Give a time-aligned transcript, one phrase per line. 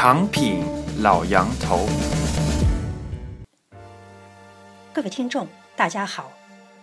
[0.00, 0.64] 长品
[1.00, 1.84] 老杨头，
[4.92, 5.44] 各位听众，
[5.74, 6.30] 大家好，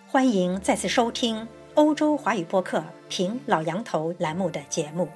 [0.10, 5.07] 欢迎再次收听欧洲华语播客《评老杨头》栏目的节目。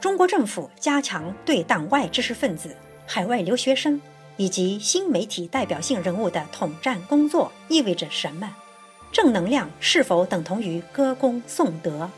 [0.00, 2.74] 中国政府加强对党外知识分子、
[3.06, 4.02] 海外留学生
[4.36, 8.52] 以及新媒体代表性人物的统战工作，意味着什么？
[9.12, 12.10] 正能量是否等同于歌功颂德？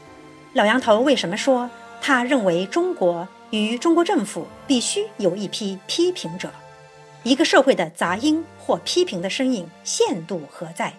[0.55, 1.69] 老杨头为什么说
[2.01, 3.29] 他认为中国？
[3.51, 6.51] 与中国政府必须有一批批评者，
[7.23, 10.93] 一个社会的杂音或批评的声音限度何在？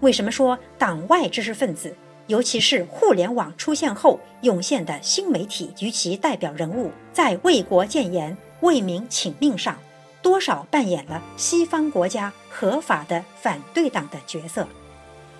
[0.00, 1.96] 为什么说党外知识分子，
[2.28, 9.76] 尤其是互联网出现后涌现的新媒体及其代表人物，在为国建言、为民请命上，
[10.22, 14.68] 多少扮演了西方国家合法的反对党的角色？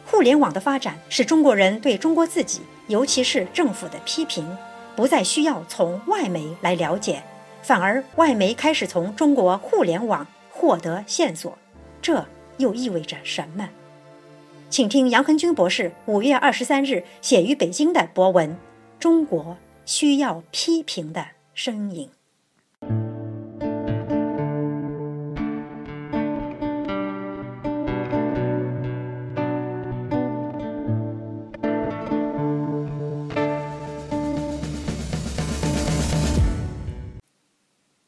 [0.05, 4.45] 互联网的发展使中国人对中国自己，尤其是政府的批评。
[4.97, 7.23] 不再需要从外媒来了解，
[7.63, 11.57] 反而外媒开始从中国互联网获得线索，
[12.01, 12.25] 这
[12.59, 13.69] 又意味着什么？
[14.71, 18.51] 请听杨恒军博士五月二十三日写于北京的博文
[18.99, 22.09] 《中国需要批评的声音》。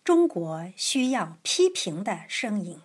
[0.06, 2.78] 中国需要批评的声音。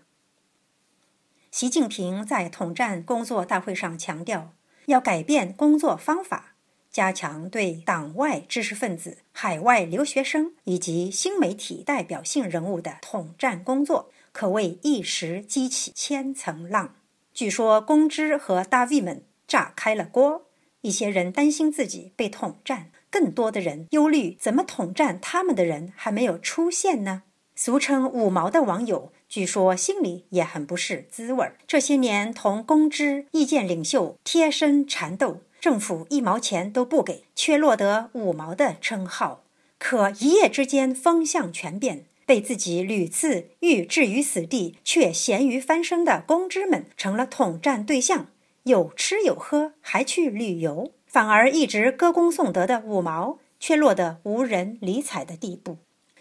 [1.52, 4.56] 习近平在统战工作大会上强调，
[4.88, 6.56] 要改变工作方法，
[6.90, 16.96] 加强对党外知识分子、海外留学生以及新媒体代表性人物的统战工作，可谓一时激起千层浪。
[17.36, 20.48] 据说，公知和大 V 们炸开了锅，
[20.82, 22.90] 一些人担心自己被统战。
[23.12, 27.24] 更多的人忧虑，怎么统战他们的人还没有出现呢？
[27.54, 31.58] 俗称“五毛”的网友，据说心里也很不是滋味儿。
[31.68, 39.44] 这些年同公知、意见领袖贴身缠斗，政府一毛钱都不给，却落得“五毛”的称号。
[39.78, 48.28] 可一夜之间风向全变，被自己屡次欲置于死地，却咸鱼翻身的公知们，成了统战对象。
[48.64, 50.92] 有吃有喝，还去旅游。
[51.12, 55.78] 反而一直歌功颂德的五毛，却落得无人理睬的地步。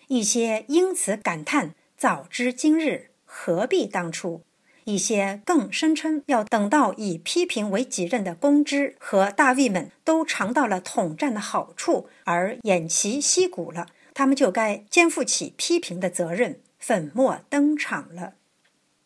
[0.08, 4.42] 一些因此感叹：“早知今日，何必当初。”
[4.82, 18.32] 一些更声称要等到以批评为己任的公知和大 V 们都尝到了统战的好处而偃旗息鼓了，他们就该肩负起批评的责任，粉墨登场了。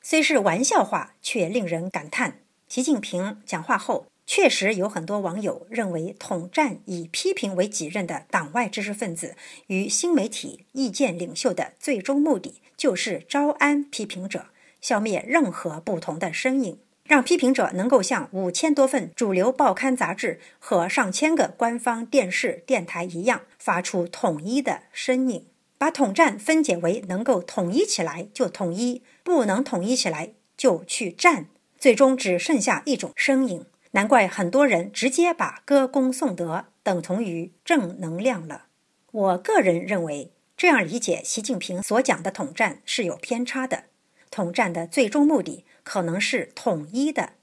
[0.00, 2.38] 虽是玩笑话，却令人感叹。
[2.68, 4.06] 习近平讲话后。
[4.26, 9.36] 确实有很多网友认为，统战以批评为己任的党外知识分子
[9.66, 14.46] 与新媒体意见领袖的最终目的，就是招安批评者，
[14.80, 25.46] 消灭任何不同的声音，让批评者能够像五千多份主流报刊杂志和上千个官方电视电台一样，发出统一的声音，
[25.76, 31.48] 把统战分解为能够统一起来就统一，不能统一起来就去战，
[31.78, 33.66] 最终只剩下一种声音。
[33.94, 38.66] 难怪很多人直接把歌功颂德等同于正能量了。
[39.12, 43.84] 我个人认为，这样理解习近平所讲的统战是有偏差的。
[44.32, 47.34] 统战的最终目的可能是统一的，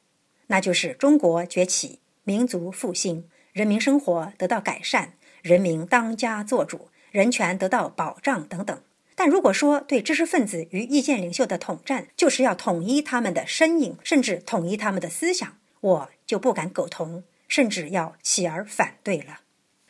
[0.47, 8.77] 那就是中国崛起、民族复兴、人民生活得到改善、人民当家作主、人权得到保障等等。
[9.15, 16.09] 但如果说对知识分子与意见领袖的统战就是要统一他们的身影，甚至统一他们的思想，我。
[16.31, 19.41] 就不敢苟同，甚至要起而反对了。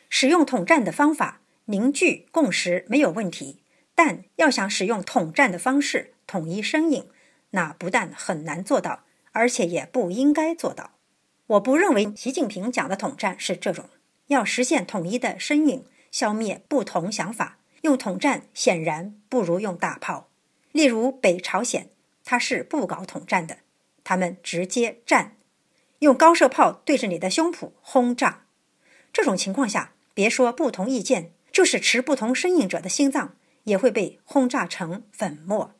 [0.08, 3.62] 使用统战的方法凝聚共识没有问题，
[3.94, 7.08] 但要想使用统战的方式统一声音，
[7.50, 10.94] 那不但很难做到，而且也不应该做到。
[11.46, 13.88] 我不认为习近平讲的统战是这种。
[14.26, 20.28] 要实现统一的声音，消灭不同想法，用统战显然不如用大炮。
[20.72, 21.90] 例如北朝鲜，
[22.24, 23.58] 他是不搞统战的，
[24.02, 25.36] 他们直接战。
[26.02, 28.46] 用高射炮对着你的胸脯轰炸，
[29.12, 35.76] 这种情况下，别说不同意见，就是持不同声音者的心脏也会被轰炸成粉末。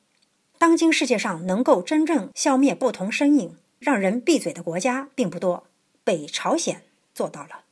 [0.58, 5.66] 当今世界上能够真正消灭不同声音、让人闭嘴的国家并不多，
[6.04, 6.82] 北朝鲜
[7.12, 7.64] 做到了。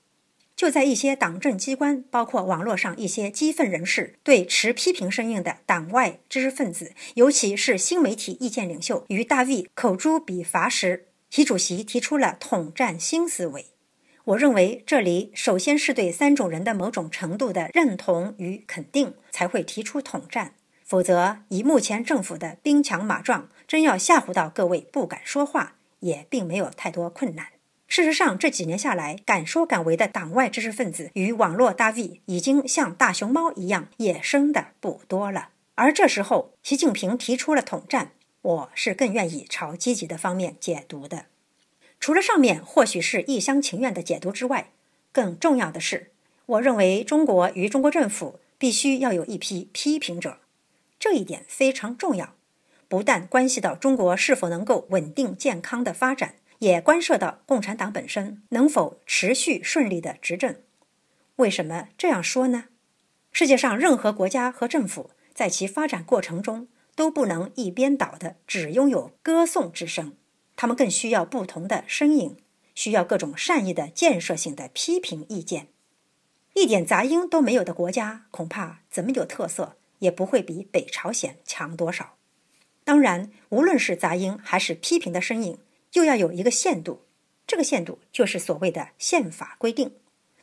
[0.57, 13.67] 就在一些党政机关，包括网络上一些激愤人士，对持批评声音的党外知识分子，尤其是新媒体意见领袖与大 V 口诛笔伐时，习主席提出了统战新思维，
[14.25, 20.55] 我认为这里首先是对三种人的某种程度的认同与肯定，才会提出统战。
[20.85, 27.47] 否则以目前政府的兵强马壮，真要吓唬到各位不敢说话，也并没有太多困难。
[27.87, 35.51] 事实上，这几年下来，敢说敢为的党外知识分子与网络大 V 已经像大熊猫一样野生的不多了。
[35.77, 38.11] 而这时候，习近平提出了统战，
[38.43, 41.27] 我是更愿意朝积极的方面解读的。
[41.99, 44.73] 除了上面或许是一厢情愿的解读之外，
[45.13, 46.11] 更重要的是，
[46.47, 50.39] 我认为中国与中国政府必须要有一批批评者，
[50.99, 52.35] 这一点非常重要，
[52.89, 56.37] 不但关系到中国是否能够稳定健康的发展。
[56.61, 60.57] 也关涉到共产党本身能否持续顺利的执政。
[61.37, 62.65] 为什么这样说呢？
[63.33, 66.69] 世界上任何国家和政府在其发展过程中
[67.01, 70.13] 都不能一边倒的只拥有歌颂之声，
[70.55, 72.37] 他们更需要不同的声音，
[72.75, 75.69] 需要各种善意的建设性的批评意见。
[76.53, 82.19] 一点杂音都没有的国家，恐怕怎么有特色也不会比北朝鲜强多少。
[82.85, 85.57] 当然，无论是杂音还是批评的声音。
[85.95, 87.07] 又要有一个限度，
[87.47, 89.95] 这个限度就是所谓的宪法规定。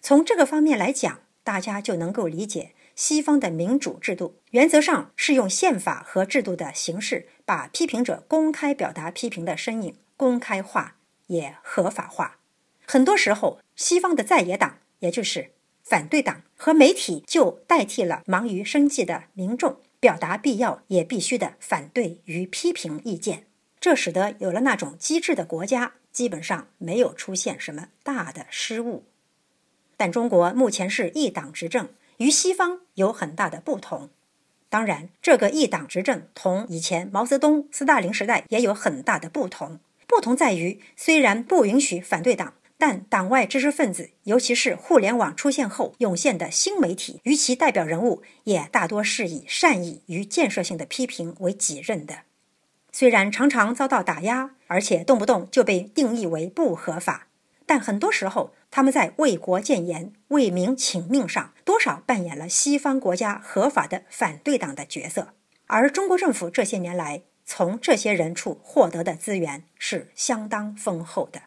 [0.02, 10.96] 从这个方面来讲，大家就能够理解西方的民主制度，原则上是用宪法和制度的形式，把批评者公开表达批评的身影公开化，
[11.28, 12.40] 也合法化。
[12.88, 15.52] 很多时候，西方的在野党，也就是
[15.84, 23.46] 反对党和媒体，就代替了忙于生计的民众，表达必要也必须的反对与批评意见。
[23.80, 29.04] 这使得有了那种机制的国家，基本上没有出现什么大的失误。
[29.96, 34.10] 但中国目前是一党执政，与西方有很大的不同。
[34.70, 39.80] 当然，这个一党执政同以前毛泽东、斯大林时代也有很大的不同。
[40.08, 52.20] 不同在于，虽然不允许反对党，但党外知识分子，尤其是互联网出现后涌现的新媒体，与其代表人物，也大多是以善意与建设性的批评为己任的。
[52.92, 57.28] 虽然常常遭到打压，而且动不动就被定义为不合法，
[57.66, 65.36] 但很多时候他们在为国建言、为民请命上，多少扮演了西方国家合法的反对党的角色。
[65.68, 71.44] 而中国政府这些年来从这些人处获得的资源是相当丰厚的。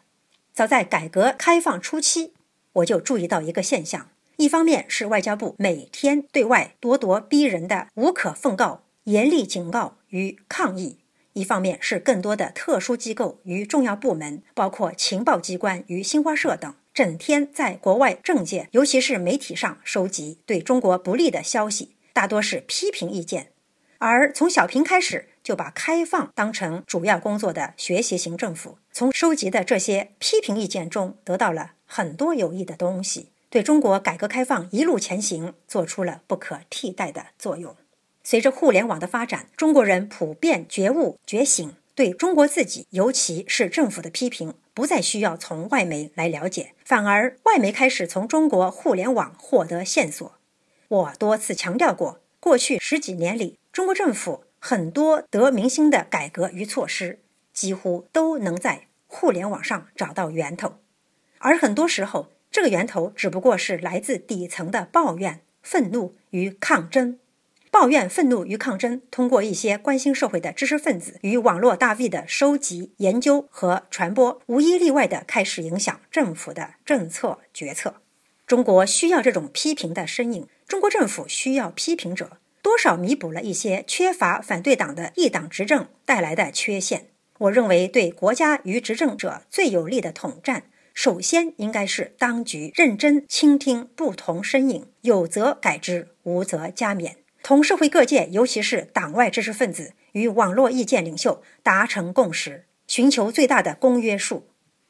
[0.53, 2.31] 早在改革开放初期，
[2.71, 4.07] 我就注意到一个现象：
[4.37, 10.99] 一方面是外交部每天对外咄咄逼人的无可奉告、严厉警告与抗议。
[11.33, 23.51] 一方面是更多的特殊机构与重要部门，包括情报机关与新华社等，整天在国外政界，尤其是媒体上收集对中国不利的消息，大多是批评意见。
[23.97, 37.73] 而从小平开始就把开放当成主要工作的学习型政府，从收集的这些批评意见中得到了很多有益的东西，对中国改革开放一路前行做出了不可替代的作用。
[38.23, 50.33] 随着互联网的发展，中国人普遍觉悟觉醒，对中国自己，尤其是政府的批评，不再需要从外媒来了解，反而外媒开始从中国互联网获得线索。
[50.87, 57.19] 我多次强调过，过去十几年里，中国政府很多得民心的改革与措施，
[57.53, 60.77] 几乎都能在互联网上找到源头，
[61.37, 67.19] 而很多时候，这个源头只不过是来自底层的抱怨、愤怒与抗争。
[67.71, 77.95] 抱怨、愤怒与抗争，通过一些关心社会的知识分子与网络大 V 的收集、研究和传播，无一例外地开始影响政府的政策决策。
[78.45, 87.07] 中国需要这种批评的身影，中国政府需要批评者，多少弥补了一些缺乏反对党的一党执政带来的缺陷。
[87.37, 90.63] 我认为，对国家与执政者最有利的统战，
[90.93, 97.13] 首先应该是当局认真倾听不同声音，有则改之，无则加勉。
[97.43, 104.47] 同社会各界，尤其是党外知识分子与网络意见领袖达成共识，寻求最大的公约数。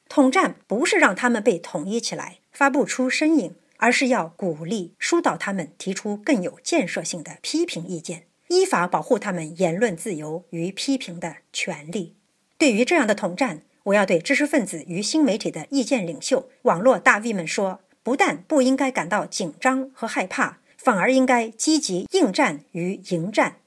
[0.09, 12.15] 统战不是让他们被统一起来，发不出声音，而是要鼓励疏导他们提出更有建设性的批评意见，依法保护他们言论自由与批评的权利。
[12.57, 20.59] 对于这样的统战，我要对知识分子与新媒体的意见领袖、网络大 V 们说：不但不应该感到紧张和害怕。
[20.83, 23.57] 反而应该积极应战与迎战，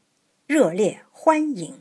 [0.49, 1.80] 热烈欢迎。